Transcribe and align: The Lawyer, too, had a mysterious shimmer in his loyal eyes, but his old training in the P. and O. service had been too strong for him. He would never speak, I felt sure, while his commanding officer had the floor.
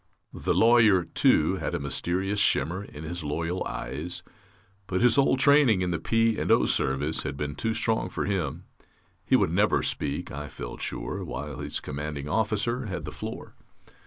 The 0.33 0.55
Lawyer, 0.55 1.03
too, 1.05 1.57
had 1.57 1.75
a 1.75 1.79
mysterious 1.79 2.39
shimmer 2.39 2.83
in 2.83 3.03
his 3.03 3.23
loyal 3.23 3.63
eyes, 3.67 4.23
but 4.87 4.99
his 5.01 5.15
old 5.15 5.37
training 5.37 5.83
in 5.83 5.91
the 5.91 5.99
P. 5.99 6.39
and 6.39 6.49
O. 6.51 6.65
service 6.65 7.21
had 7.21 7.37
been 7.37 7.53
too 7.53 7.75
strong 7.75 8.09
for 8.09 8.25
him. 8.25 8.63
He 9.23 9.35
would 9.35 9.51
never 9.51 9.83
speak, 9.83 10.31
I 10.31 10.47
felt 10.47 10.81
sure, 10.81 11.23
while 11.23 11.59
his 11.59 11.79
commanding 11.79 12.27
officer 12.27 12.87
had 12.87 13.03
the 13.03 13.11
floor. 13.11 13.53